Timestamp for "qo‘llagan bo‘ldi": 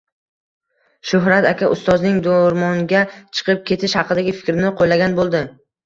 4.85-5.49